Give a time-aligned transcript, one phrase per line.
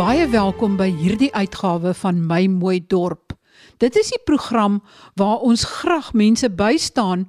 [0.00, 3.34] baie welkom by hierdie uitgawe van My Mooi Dorp.
[3.82, 4.78] Dit is die program
[5.20, 7.26] waar ons graag mense bystaan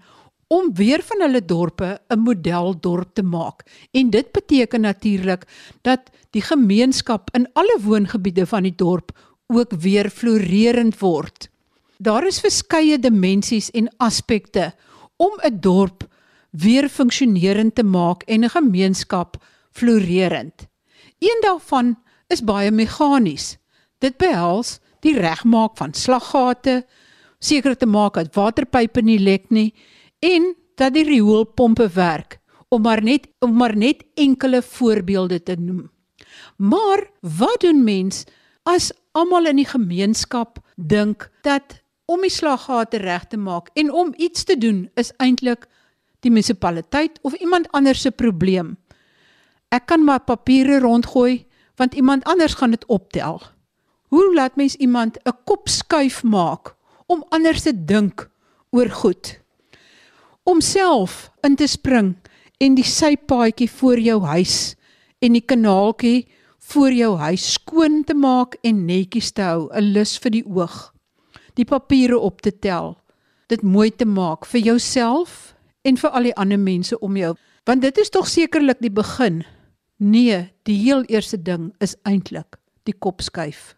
[0.47, 3.65] om weer van hulle dorpe 'n modeldorp te maak.
[3.91, 5.43] En dit beteken natuurlik
[5.81, 9.11] dat die gemeenskap in alle woongebiede van die dorp
[9.47, 11.49] ook weer floreerend word.
[11.97, 14.73] Daar is verskeie dimensies en aspekte
[15.17, 16.07] om 'n dorp
[16.49, 20.67] weer funksionerend te maak en 'n gemeenskap floreerend.
[21.19, 21.97] Een daarvan
[22.31, 23.57] is baie meganies.
[24.01, 26.81] Dit behels die regmaak van slaggate,
[27.41, 29.71] seker te maak dat waterpype nie lek nie
[30.21, 32.37] en dat die rioolpompe werk,
[32.69, 35.89] om maar net om maar net enkele voorbeelde te noem.
[36.57, 38.25] Maar wat doen mens
[38.69, 44.13] as almal in die gemeenskap dink dat om die slaggate reg te maak en om
[44.17, 45.65] iets te doen is eintlik
[46.21, 48.77] die munisipaliteit of iemand anders se probleem?
[49.73, 53.41] Ek kan maar papiere rondgooi want iemand anders gaan dit optel.
[54.07, 58.29] Hoe laat mens iemand 'n kop skuif maak om anders te dink
[58.69, 59.39] oor goed?
[60.43, 62.15] Om self in te spring
[62.57, 64.75] en die sypaadjie voor jou huis
[65.19, 66.27] en die kanaaltjie
[66.59, 70.93] voor jou huis skoon te maak en netjies te hou, 'n lus vir die oog.
[71.53, 72.97] Die papiere op te tel,
[73.47, 77.81] dit mooi te maak vir jouself en vir al die ander mense om jou, want
[77.81, 79.43] dit is tog sekerlik die begin
[80.01, 82.55] Nee, die heel eerste ding is eintlik
[82.89, 83.75] die kop skuif.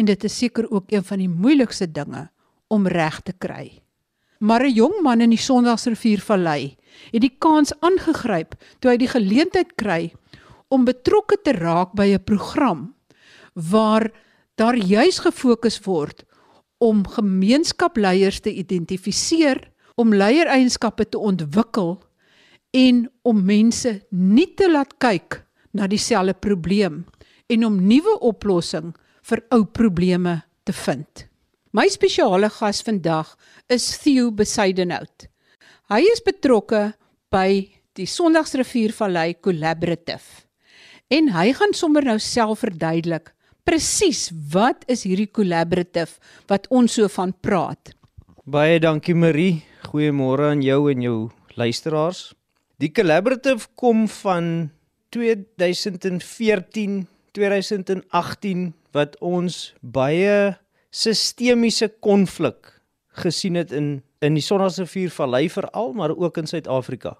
[0.00, 2.30] En dit is seker ook een van die moeilikste dinge
[2.72, 3.82] om reg te kry.
[4.40, 6.76] Maar 'n jong man in die Sondagsriviervallei
[7.12, 10.12] het die kans aangegryp toe hy die geleentheid kry
[10.68, 12.94] om betrokke te raak by 'n program
[13.52, 14.10] waar
[14.54, 16.24] daar juis gefokus word
[16.78, 22.02] om gemeenskapleiers te identifiseer, om leiereienskappe te ontwikkel
[22.70, 27.04] en om mense nie te laat kyk na dieselfde probleem
[27.48, 28.92] en om nuwe oplossing
[29.28, 31.24] vir ou probleme te vind.
[31.72, 33.34] My spesiale gas vandag
[33.68, 35.28] is Theo Besidenhout.
[35.92, 36.92] Hy is betrokke
[37.32, 40.46] by die Sondagsriviervallei Collaborative.
[41.08, 43.32] En hy gaan sommer nou self verduidelik
[43.68, 46.16] presies wat is hierdie collaborative
[46.48, 47.92] wat ons so van praat.
[48.48, 49.60] Baie dankie Marie.
[49.88, 51.18] Goeiemôre aan jou en jou
[51.56, 52.32] luisteraars.
[52.80, 54.70] Die collaborative kom van
[55.08, 60.56] 2014 2018 wat ons baie
[60.90, 62.82] sistemiese konflik
[63.22, 67.16] gesien het in in die Sondagsrivier Vallei veral maar ook in Suid-Afrika.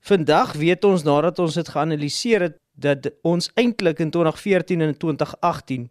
[0.00, 5.88] Vandag weet ons nadat ons dit geanaliseer het dat ons eintlik in 2014 en 2018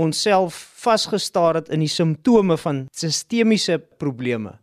[0.00, 4.58] onsself vasgestaar het in die simptome van sistemiese probleme.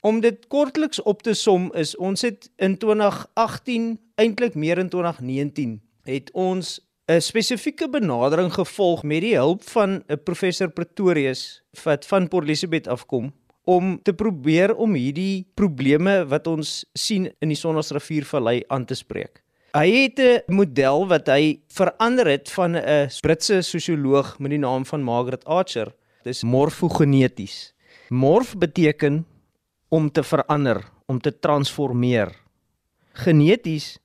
[0.00, 5.80] Om dit kortliks op te som is ons het in 2018 eintlik meer in 2019
[6.06, 12.28] het ons 'n spesifieke benadering gevolg met die hulp van 'n professor Pretorius wat van
[12.28, 13.32] Port Elizabeth afkom
[13.64, 19.42] om te probeer om hierdie probleme wat ons sien in die Sondagsriviervallei aan te spreek.
[19.72, 24.86] Hy het 'n model wat hy verander het van 'n Britse sosioloog met die naam
[24.86, 25.94] van Margaret Archer.
[26.22, 27.74] Dit is morfogeneties.
[28.08, 29.26] Morf beteken
[29.88, 32.32] om te verander, om te transformeer.
[33.12, 33.96] Geneties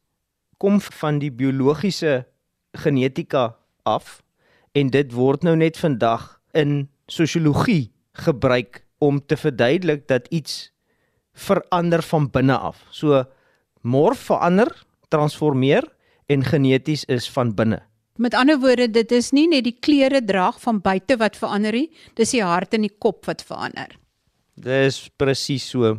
[0.58, 2.24] kom van die biologiese
[2.72, 4.22] genetika af
[4.72, 7.92] en dit word nou net vandag in sosiologie
[8.26, 10.72] gebruik om te verduidelik dat iets
[11.34, 12.86] verander van binne af.
[12.92, 13.24] So
[13.82, 14.70] morf verander,
[15.10, 15.84] transformeer
[16.32, 17.82] en geneties is van binne.
[18.16, 21.90] Met ander woorde, dit is nie net die klere drag van buite wat verander nie,
[22.14, 23.90] dis die hart en die kop wat verander.
[24.54, 25.98] Dis presies so.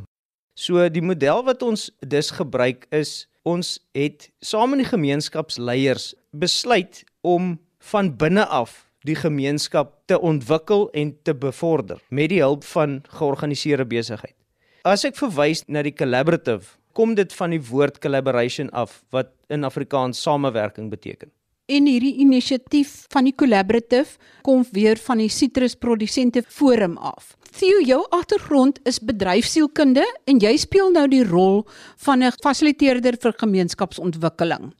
[0.54, 7.02] So die model wat ons dus gebruik is ons het saam met die gemeenskapsleiers besluit
[7.20, 7.58] om
[7.90, 13.84] van binne af die gemeenskap te ontwikkel en te bevorder met die hulp van georganiseerde
[13.84, 14.36] besigheid.
[14.84, 19.66] As ek verwys na die collaborative, kom dit van die woord collaboration af wat in
[19.66, 21.32] Afrikaans samewerking beteken.
[21.64, 27.30] En hierdie inisiatief van die collaborative kom weer van die sitrusprodusente forum af.
[27.56, 31.62] Theo, jou agtergrond is bedryfsielkunde en jy speel nou die rol
[32.04, 34.74] van 'n fasiliteerder vir gemeenskapsontwikkeling.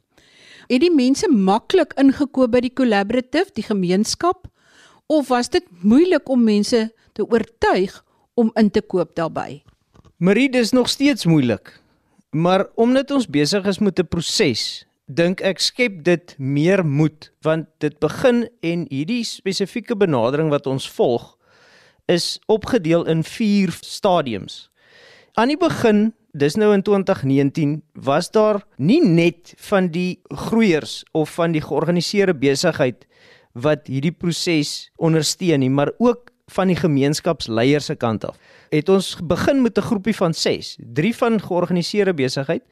[0.69, 4.47] Het die mense maklik ingekoop by die collaborative, die gemeenskap,
[5.07, 8.03] of was dit moeilik om mense te oortuig
[8.35, 9.63] om in te koop daarbey?
[10.17, 11.81] Marie, dis nog steeds moeilik.
[12.29, 17.67] Maar omdat ons besig is met 'n proses, dink ek skep dit meer moed want
[17.79, 21.35] dit begin en hierdie spesifieke benadering wat ons volg
[22.09, 24.69] is opgedeel in 4 stadiums.
[25.37, 31.33] Aan die begin dis nou in 2019 was daar nie net van die groeiers of
[31.37, 33.05] van die georganiseerde besigheid
[33.53, 38.37] wat hierdie proses ondersteun nie, maar ook van die gemeenskapsleiers se kant af.
[38.69, 42.63] Het ons begin met 'n groepie van 6, 3 van georganiseerde besigheid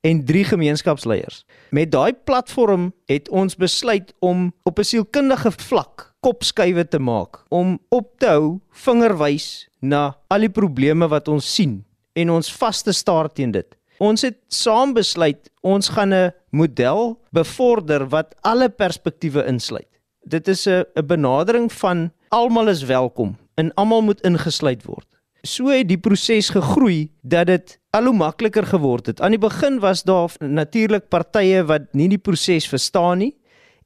[0.00, 1.44] en 3 gemeenskapsleiers.
[1.70, 7.78] Met daai platform het ons besluit om op 'n sielkundige vlak kopskuive te maak om
[7.88, 12.92] op te hou vingerwys na al die probleme wat ons sien en ons vas te
[12.92, 13.76] staar teen dit.
[14.00, 19.88] Ons het saam besluit ons gaan 'n model bevorder wat alle perspektiewe insluit.
[20.24, 25.19] Dit is 'n benadering van almal is welkom en almal moet ingesluit word.
[25.42, 29.20] So het die proses gegroei dat dit al hoe makliker geword het.
[29.20, 33.32] Aan die begin was daar natuurlik partye wat nie die proses verstaan nie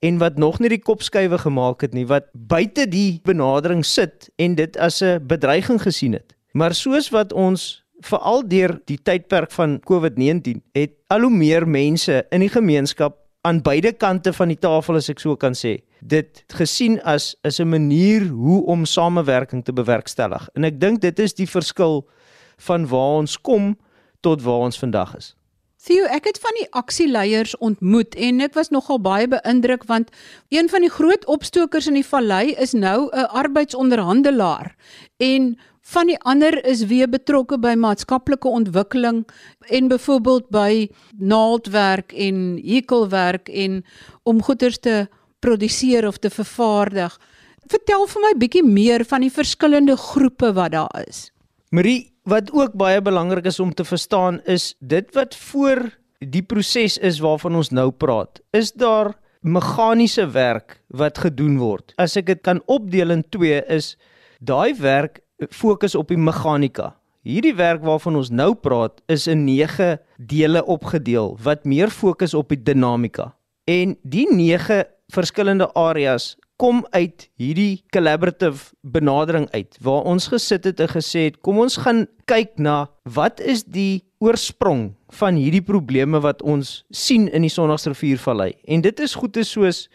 [0.04, 4.54] en wat nog nie die kopskuive gemaak het nie wat buite die benadering sit en
[4.58, 6.34] dit as 'n bedreiging gesien het.
[6.52, 12.26] Maar soos wat ons veral deur die tydperk van COVID-19 het al hoe meer mense
[12.30, 16.44] in die gemeenskap aan beide kante van die tafel as ek so kan sê dit
[16.56, 20.48] gesien as is 'n manier hoe om samewerking te bewerkstellig.
[20.54, 22.08] En ek dink dit is die verskil
[22.56, 23.76] van waar ons kom
[24.20, 25.34] tot waar ons vandag is.
[25.84, 30.08] Theo, ek het van die aksieleiers ontmoet en ek was nogal baie beïndruk want
[30.48, 34.76] een van die groot opstokers in die vallei is nou 'n arbeidsonderhandelaar.
[35.16, 39.24] En van die ander is weer betrokke by maatskaplike ontwikkeling
[39.68, 40.88] en byvoorbeeld by
[41.18, 43.82] naaldwerk en hekelwerk en
[44.24, 44.96] om goeder te
[45.44, 47.12] produseer of te vervaardig.
[47.68, 51.28] Vertel vir my bietjie meer van die verskillende groepe wat daar is.
[51.74, 55.90] Marie, wat ook baie belangrik is om te verstaan is dit wat voor
[56.24, 58.40] die proses is waarvan ons nou praat.
[58.56, 59.12] Is daar
[59.44, 61.92] meganiese werk wat gedoen word?
[62.00, 63.94] As ek dit kan opdeel in twee is
[64.40, 65.20] daai werk
[65.50, 66.94] fokus op die meganika.
[67.24, 72.52] Hierdie werk waarvan ons nou praat is in 9 dele opgedeel wat meer fokus op
[72.52, 73.32] die dinamika.
[73.64, 80.80] En die 9 verskillende areas kom uit hierdie collaborative benadering uit waar ons gesit het
[80.84, 82.84] en gesê het kom ons gaan kyk na
[83.16, 89.02] wat is die oorsprong van hierdie probleme wat ons sien in die Sondagsriviervallei en dit
[89.02, 89.88] is goeie soos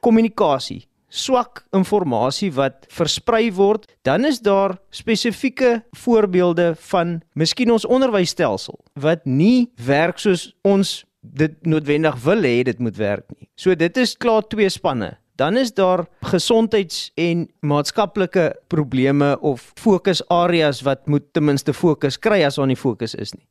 [0.00, 8.78] kommunikasie swak inligting wat versprei word, dan is daar spesifieke voorbeelde van miskien ons onderwysstelsel
[9.00, 13.48] wat nie werk soos ons dit noodwendig wil hê dit moet werk nie.
[13.56, 15.16] So dit is klaar twee spanne.
[15.36, 22.44] Dan is daar gesondheids- en maatskaplike probleme of fokusareas wat moet ten minste fokus kry
[22.44, 23.46] as aan die fokus is nie.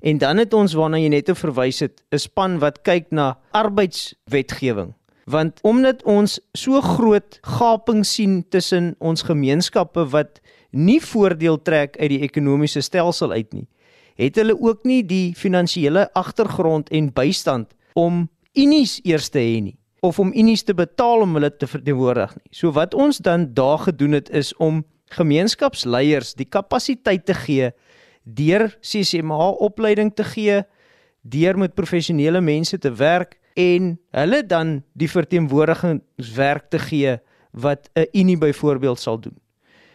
[0.00, 4.94] En dan het ons waarna jy net verwys het, 'n span wat kyk na arbeidswetgewing
[5.26, 10.40] want omdat ons so groot gaping sien tussen ons gemeenskappe wat
[10.70, 13.66] nie voordeel trek uit die ekonomiese stelsel uit nie
[14.16, 18.26] het hulle ook nie die finansiële agtergrond en bystand om
[18.56, 19.76] unies eers te hê nie
[20.06, 22.50] of om unies te betaal om hulle te verteenwoordig nie.
[22.54, 24.84] So wat ons dan daar gedoen het is om
[25.16, 27.70] gemeenskapsleiers die kapasiteit te gee
[28.24, 30.62] deur CCMA opleiding te gee
[31.22, 37.16] deur met professionele mense te werk en hulle dan die verteenwoordigingswerk te gee
[37.50, 39.38] wat 'n Unie byvoorbeeld sal doen.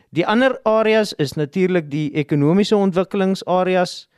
[0.10, 4.10] Die ander areas is natuurlik die ekonomiese ontwikkelingsareas.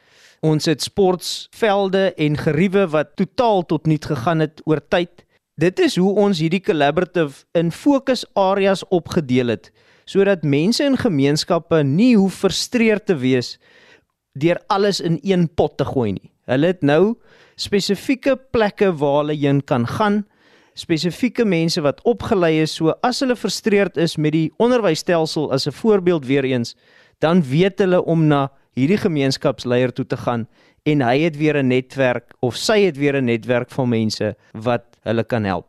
[0.41, 5.25] Ons het sportvelde en geriewe wat totaal tot niet gegaan het oor tyd.
[5.55, 9.71] Dit is hoe ons hierdie collaborative in fokusareas opgedeel het
[10.05, 13.57] sodat mense in gemeenskappe nie hoef frustreerd te wees
[14.33, 16.31] deur alles in een pot te gooi nie.
[16.49, 17.15] Hulle het nou
[17.55, 20.23] spesifieke plekke waar hulle heen kan gaan,
[20.73, 25.71] spesifieke mense wat opgelei is so as hulle frustreerd is met die onderwysstelsel as 'n
[25.71, 26.75] voorbeeld weer eens,
[27.19, 30.47] dan weet hulle om na hierdie gemeenskapsleier toe te gaan
[30.83, 34.83] en hy het weer 'n netwerk of sy het weer 'n netwerk van mense wat
[35.03, 35.67] hulle kan help.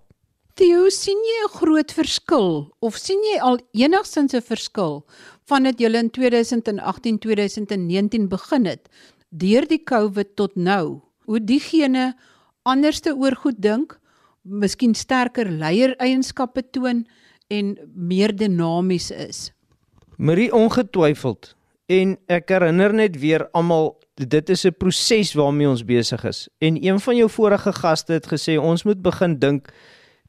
[0.55, 5.07] Theo, sien jy 'n groot verskil of sien jy al enigsins 'n verskil
[5.47, 8.89] vandat jy in 2018-2019 begin het
[9.31, 11.01] deur die COVID tot nou?
[11.25, 12.13] Hoe diegene
[12.63, 13.99] anderste oor goed dink,
[14.43, 17.05] miskien sterker leiereienskappe toon
[17.53, 19.51] en meer dinamies is.
[20.17, 21.55] Marie ongetwyfeld
[21.93, 26.49] en ek herinner net weer almal dit is 'n proses waarmee ons besig is.
[26.59, 29.73] En een van jou vorige gaste het gesê ons moet begin dink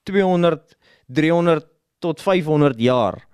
[0.03, 0.75] 200,
[1.07, 1.65] 300
[1.99, 3.27] tot 500 jaar.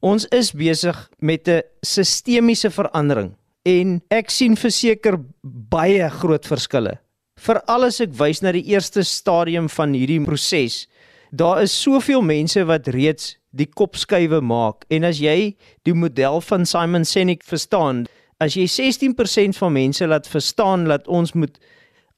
[0.00, 3.36] Ons is besig met 'n sistemiese verandering
[3.68, 6.96] en ek sien verseker baie groot verskille.
[7.38, 10.86] Veral as ek wys na die eerste stadium van hierdie proses.
[11.30, 15.54] Daar is soveel mense wat reeds die kopskuive maak en as jy
[15.86, 18.06] die model van Simon Sinek verstaan,
[18.38, 21.56] As jy 16% van mense laat verstaan dat ons moet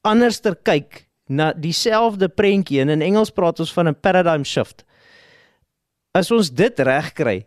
[0.05, 4.85] anderster kyk na dieselfde prentjie en in Engels praat ons van 'n paradigm shift.
[6.13, 7.45] As ons dit regkry,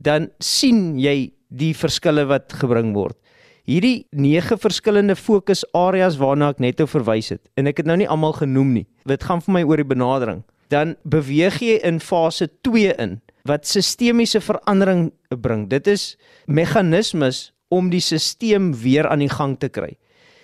[0.00, 3.16] dan sien jy die verskille wat gebring word.
[3.64, 8.34] Hierdie nege verskillende fokusareas waarna ek net verwys het en ek het nou nie almal
[8.36, 8.86] genoem nie.
[9.08, 10.42] Dit gaan vir my oor die benadering.
[10.68, 15.70] Dan beweeg jy in fase 2 in wat sistemiese verandering bring.
[15.72, 19.94] Dit is meganismes om die stelsel weer aan die gang te kry.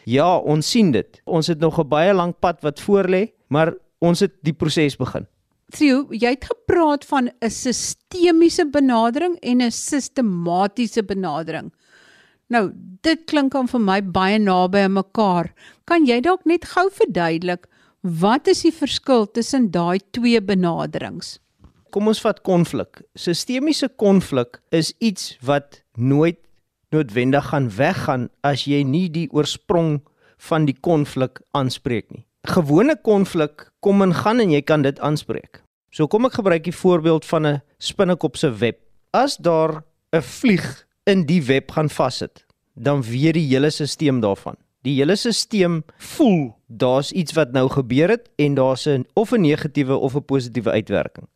[0.08, 1.20] Ja, ons sien dit.
[1.28, 5.26] Ons het nog 'n baie lank pad wat voorlê, maar ons het die proses begin.
[5.70, 11.70] Theo, jy het gepraat van 'n sistemiese benadering en 'n sistematiese benadering.
[12.50, 12.72] Nou,
[13.06, 15.52] dit klink aan vir my baie naby aan mekaar.
[15.86, 17.68] Kan jy dalk net gou verduidelik
[18.02, 21.38] wat is die verskil tussen daai twee benaderings?
[21.94, 23.04] Kom ons vat konflik.
[23.14, 26.40] Sistemiese konflik is iets wat nooit
[26.90, 30.00] noodwendig gaan weggaan as jy nie die oorsprong
[30.50, 32.24] van die konflik aanspreek nie.
[32.50, 35.62] Gewone konflik kom en gaan en jy kan dit aanspreek.
[35.94, 38.78] So kom ek gebruik die voorbeeld van 'n spinnekop se web.
[39.12, 44.56] As daar 'n vlieg in die web gaan vassit, dan weet die hele stelsel daarvan.
[44.86, 45.82] Die hele stelsel
[46.14, 50.24] voel daar's iets wat nou gebeur het en daar's 'n of 'n negatiewe of 'n
[50.24, 51.28] positiewe uitwerking.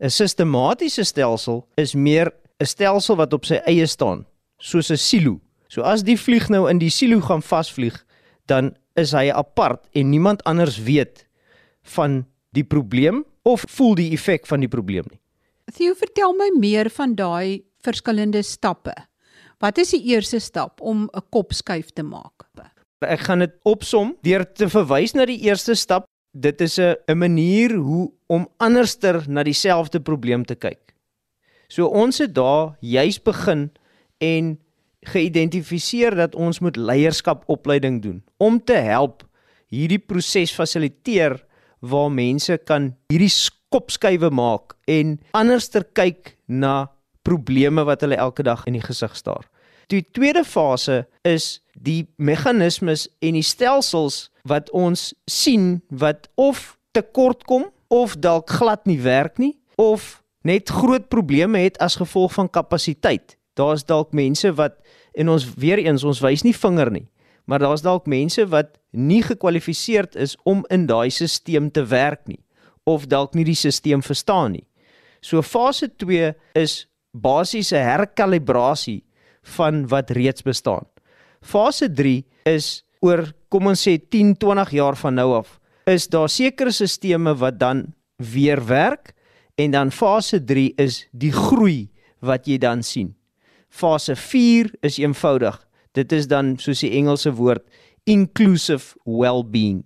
[0.00, 4.26] 'n Sistematiese stelsel is meer 'n stelsel wat op sy eie staan,
[4.58, 5.40] soos 'n silo.
[5.68, 8.04] So as die vlieg nou in die silo gaan vasvlieg,
[8.46, 11.26] dan is hy apart en niemand anders weet
[11.82, 15.20] van die probleem of voel die effek van die probleem nie.
[15.74, 18.94] Theo, vertel my meer van daai verskillende stappe.
[19.62, 22.48] Wat is die eerste stap om 'n kopskuif te maak?
[23.00, 26.04] Ek gaan dit opsom deur te verwys na die eerste stap.
[26.32, 30.94] Dit is 'n 'n manier hoe om anderster na dieselfde probleem te kyk.
[31.68, 33.70] So ons het daar juis begin
[34.18, 34.58] en
[35.00, 39.24] geïdentifiseer dat ons moet leierskapopleiding doen om te help
[39.68, 41.44] hierdie proses fasiliteer
[41.84, 43.32] waar mense kan hierdie
[43.74, 46.93] kopskuive maak en anderster kyk na
[47.26, 49.48] probleme wat hulle elke dag in die gesig staar.
[49.92, 57.44] Die tweede fase is die meganismes en die stelsels wat ons sien wat of tekort
[57.48, 62.48] kom of dalk glad nie werk nie of net groot probleme het as gevolg van
[62.48, 64.78] kapasiteit daar's dalk mense wat
[65.14, 67.06] en ons weer eens ons wys nie vinger nie,
[67.46, 72.40] maar daar's dalk mense wat nie gekwalifiseerd is om in daai stelsel te werk nie
[72.84, 74.66] of dalk nie die stelsel verstaan nie.
[75.24, 79.04] So fase 2 is basiese herkalibrasie
[79.56, 80.84] van wat reeds bestaan.
[81.40, 86.28] Fase 3 is oor kom ons sê 10, 20 jaar van nou af is daar
[86.32, 89.12] sekere stelsels wat dan weer werk
[89.54, 91.90] en dan fase 3 is die groei
[92.24, 93.14] wat jy dan sien.
[93.68, 95.58] Fase 4 is eenvoudig.
[95.92, 97.62] Dit is dan soos die Engelse woord
[98.04, 99.84] inclusive well-being.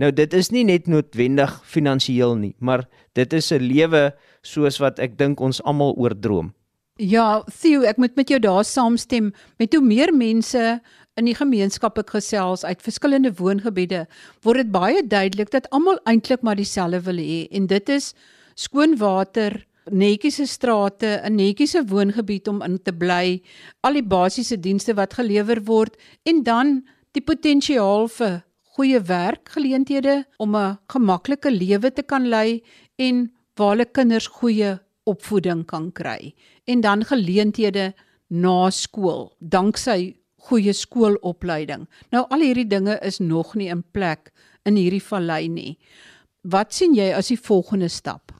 [0.00, 4.12] Nou dit is nie net noodwendig finansiëel nie, maar dit is 'n lewe
[4.42, 6.54] soos wat ek dink ons almal oordroom.
[7.00, 9.30] Ja, Theo, ek moet met jou daar saamstem.
[9.56, 10.80] Met hoe meer mense
[11.16, 14.02] in die gemeenskap ek gesels uit verskillende woongebiede,
[14.44, 18.10] word dit baie duidelik dat almal eintlik maar dieselfde wil hê en dit is
[18.52, 19.56] skoon water,
[19.88, 23.40] netjiese strate, 'n netjiese woongebied om in te bly,
[23.80, 25.96] al die basiese dienste wat gelewer word
[26.28, 26.84] en dan
[27.16, 28.44] die potensiaal vir
[28.76, 32.60] goeie werkgeleenthede om 'n gemaklike lewe te kan lei
[32.98, 36.34] en waar hulle kinders goeie opvoeding kan kry
[36.70, 37.90] en dan geleenthede
[38.30, 40.14] na skool danksy
[40.48, 41.86] goeie skoolopleiding.
[42.14, 44.32] Nou al hierdie dinge is nog nie in plek
[44.68, 45.74] in hierdie vallei nie.
[46.42, 48.32] Wat sien jy as die volgende stap?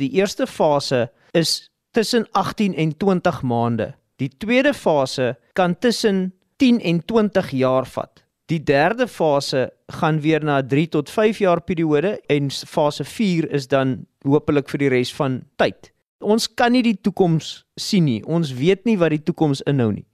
[0.00, 3.92] Die eerste fase is tussen 18 en 20 maande.
[4.16, 8.24] Die tweede fase kan tussen 10 en 20 jaar vat.
[8.50, 13.68] Die derde fase gaan weer na 3 tot 5 jaar periode en fase 4 is
[13.68, 15.93] dan hopelik vir die res van tyd.
[16.20, 18.22] Ons kan nie die toekoms sien nie.
[18.24, 20.06] Ons weet nie wat die toekoms inhou nie.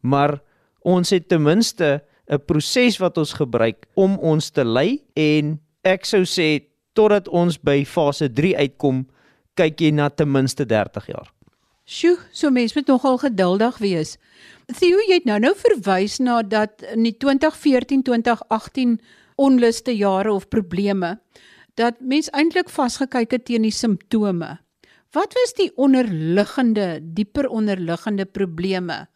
[0.00, 0.40] Maar
[0.82, 6.04] ons het ten minste 'n proses wat ons gebruik om ons te lei en ek
[6.04, 6.62] sou sê
[6.94, 9.06] totdat ons by fase 3 uitkom,
[9.54, 11.32] kyk jy na ten minste 30 jaar.
[11.84, 14.16] Sjoe, so mens moet nogal geduldig wees.
[14.78, 19.00] Theo, jy het nou nou verwys na dat in die 2014-2018
[19.36, 21.18] onluste jare of probleme
[21.74, 24.58] dat mens eintlik vasgekyk het teen die simptome.
[25.12, 29.06] Wat was die onderliggende, dieper onderliggende probleme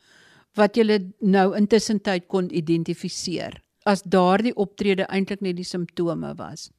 [0.57, 6.71] wat jy nou intussen tyd kon identifiseer as daardie optrede eintlik net die simptome was?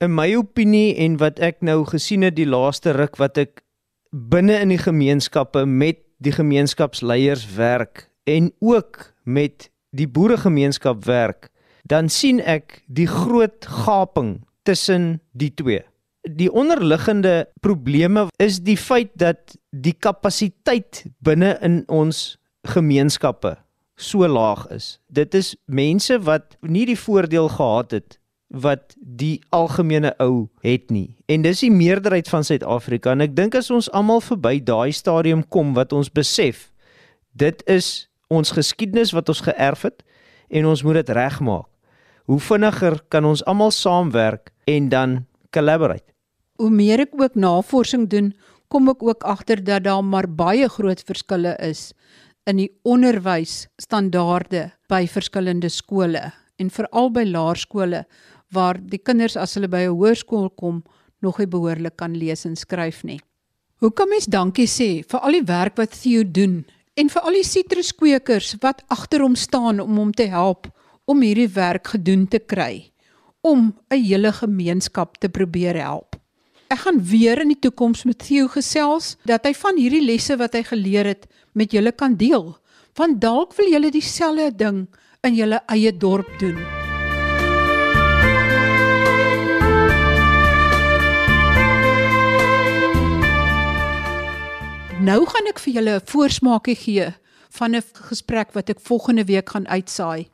[0.00, 3.60] in my opinie en wat ek nou gesien het die laaste ruk wat ek
[4.10, 11.50] binne in die gemeenskappe met die gemeenskapsleiers werk en ook met die boeregemeenskap werk,
[11.84, 15.82] dan sien ek die groot gaping tussen die twee.
[16.36, 23.56] Die onderliggende probleme is die feit dat die kapasiteit binne in ons gemeenskappe
[24.00, 25.00] so laag is.
[25.08, 28.18] Dit is mense wat nie die voordeel gehad het
[28.50, 31.16] wat die algemene ou het nie.
[31.30, 35.44] En dis die meerderheid van Suid-Afrika en ek dink as ons almal verby daai stadium
[35.46, 36.70] kom wat ons besef
[37.32, 40.02] dit is ons geskiedenis wat ons geërf het
[40.50, 41.66] en ons moet dit regmaak.
[42.30, 45.16] Hoe vinniger kan ons almal saamwerk en dan
[45.50, 46.06] collaborate?
[46.60, 48.34] Hoe meer ek ook navorsing doen,
[48.68, 51.94] kom ek ook agter dat daar maar baie groot verskille is
[52.48, 56.20] in die onderwysstandaarde by verskillende skole
[56.60, 58.02] en veral by laerskole
[58.52, 60.82] waar die kinders as hulle by 'n hoërskool kom
[61.22, 63.20] nog nie behoorlik kan lees en skryf nie.
[63.80, 66.64] Hoe kan mens dankie sê vir al die werk wat Theo doen
[66.96, 70.68] en vir al die sitruskweekers wat agter hom staan om hom te help
[71.06, 72.92] om hierdie werk gedoen te kry
[73.40, 76.09] om 'n hele gemeenskap te probeer help.
[76.70, 80.52] Ek gaan weer in die toekoms met Theo gesels dat hy van hierdie lesse wat
[80.54, 81.24] hy geleer het
[81.58, 82.52] met julle kan deel.
[82.94, 84.84] Want dalk wil julle dieselfde ding
[85.26, 86.60] in julle eie dorp doen.
[95.02, 97.08] Nou gaan ek vir julle 'n voorsmaakie gee
[97.58, 100.30] van 'n gesprek wat ek volgende week gaan uitsaai.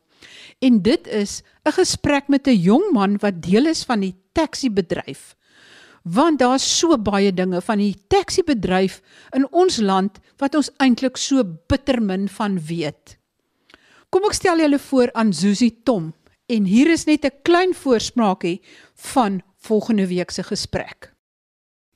[0.61, 4.69] En dit is 'n gesprek met 'n jong man wat deel is van die taxi
[4.69, 5.33] bedryf.
[6.07, 9.01] Want daar's so baie dinge van die taxi bedryf
[9.35, 13.17] in ons land wat ons eintlik so bitter min van weet.
[14.07, 16.13] Kom ek stel julle voor aan Susie Tom
[16.47, 18.61] en hier is net 'n klein voorsmaakie
[18.95, 21.11] van volgende week se gesprek.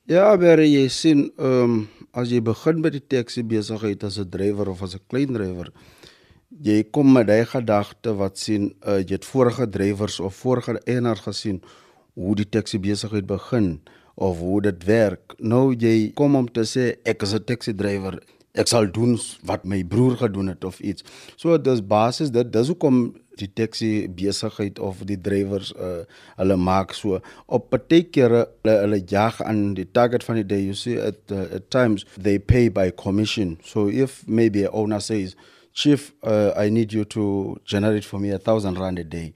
[0.04, 4.28] Ja, maar jy sien, ehm um, as jy begin by die taxi besigheid as 'n
[4.28, 5.72] drywer of as 'n klein drywer,
[6.60, 11.20] jy kom met daai gedagte wat sien uh, jy het vorige drywers of vorige eienaars
[11.20, 11.62] gesien
[12.14, 13.80] hoe die taxi besigheid begin
[14.14, 15.34] of hoe dit werk.
[15.38, 18.20] Nou jy kom om te sê ek is 'n taxi drywer.
[18.54, 21.02] Ek sal doen wat my broer gedoen het of iets.
[21.36, 26.04] So dis basis dit dis hoekom die taxi besigheid of die drywers uh
[26.36, 30.60] hulle maak so op baie kere hulle, hulle jag aan die target van die day
[30.66, 35.00] you see at, uh, at times they pay by commission so if maybe a owner
[35.00, 35.36] says
[35.72, 39.32] chief uh, i need you to generate for me a 1000 rand a day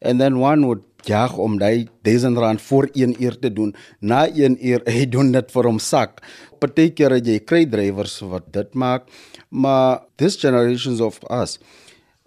[0.00, 3.74] and then one would jag om daai 1000 rand vir 1 uur te doen.
[4.00, 6.20] Na 1 uur hy doen dit vir hom sak.
[6.60, 9.10] Baie kere jy kry drywers wat dit maak
[9.50, 11.58] maar this generations of us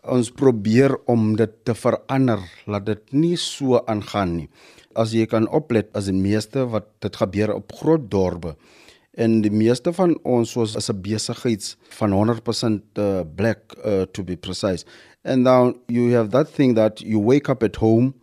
[0.10, 4.48] ons probeer om dit te verander laat dit nie so aangaan nie.
[4.96, 8.56] As jy kan oplet as die meeste wat dit gebeur op groot dorpe
[9.20, 14.24] en die meeste van ons was as 'n besigheids van 100% uh, black uh, to
[14.24, 14.86] be precise.
[15.24, 18.13] And now you have that thing that you wake up at home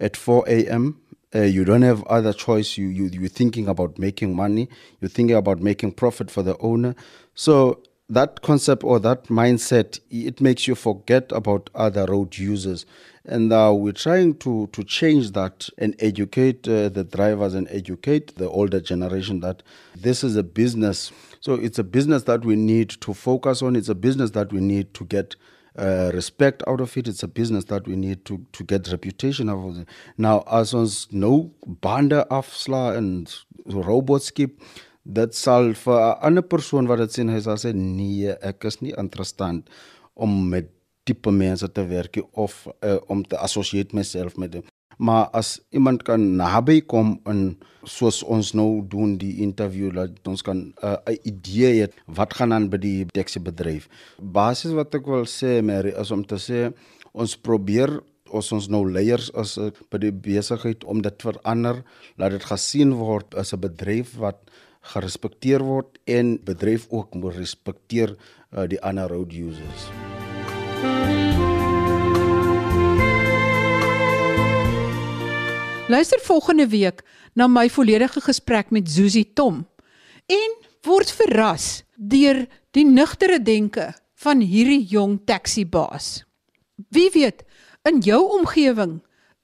[0.00, 1.00] at 4 a.m
[1.34, 2.78] uh, you don't have other choice.
[2.78, 4.68] You you you're thinking about making money.
[5.00, 6.94] You're thinking about making profit for the owner.
[7.34, 12.86] So that concept or that mindset it makes you forget about other road users.
[13.26, 18.36] And uh, we're trying to to change that and educate uh, the drivers and educate
[18.36, 19.62] the older generation that
[19.94, 21.12] this is a business.
[21.40, 23.76] So it's a business that we need to focus on.
[23.76, 25.36] It's a business that we need to get
[25.78, 27.08] uh, respect out of it.
[27.08, 29.78] It's a business that we need to to get reputation out of.
[29.78, 33.34] It now as ons no bande afsla and
[33.66, 34.60] robots skip.
[35.04, 38.82] Dit sal vir 'n ander persoon wat dit sien hy sal sê nee ek is
[38.82, 39.70] nie interessant
[40.14, 40.68] om met
[41.04, 44.62] tipe mense te werk of uh, om te assosieer myself met dem
[44.98, 47.56] maar as iemand kan naby kom en
[47.86, 52.34] soos ons nou doen die interview dat ons kan eh, 'n uh, idee hê wat
[52.34, 56.36] gaan aan by die taxi bedryf basies wat ek wil sê Mary is om te
[56.36, 56.72] sê
[57.12, 61.84] ons probeer ons ons nou leiers as uh, by die besigheid om dit verander
[62.16, 64.50] laat dit gesien word as 'n bedryf wat
[64.92, 68.16] gerespekteer word en bedryf ook moet respekteer
[68.52, 71.27] uh, die ander road users.
[75.88, 77.00] Luister volgende week
[77.32, 79.66] na my volledige gesprek met Susie Tom
[80.26, 82.42] en word verras deur
[82.76, 86.26] die nugtere denke van hierdie jong taxibaas.
[86.92, 87.40] Wie weet,
[87.88, 88.98] in jou omgewing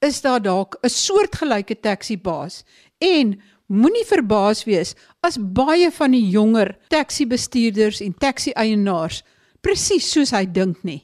[0.05, 2.63] is daar dalk 'n soortgelyke taxibaas
[2.97, 4.93] en Moenie verbaas wees
[5.25, 9.23] as baie van die jonger taxi-bestuurders en taxi-eienaars
[9.61, 11.01] presies soos hy dink nie.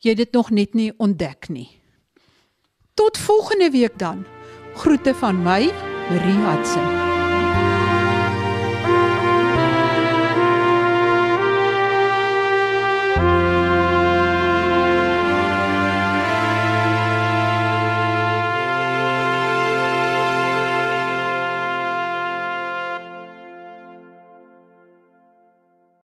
[0.00, 1.68] Jy dit nog net nie ontdek nie.
[2.96, 4.31] Tot volgende week dan.
[4.74, 5.70] Groete van my,
[6.10, 7.11] Marie Hudson.